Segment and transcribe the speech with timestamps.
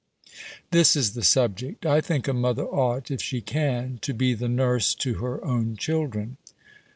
[0.71, 4.49] This is the subject: I think a mother ought, if she can, to be the
[4.49, 6.37] nurse to her own children.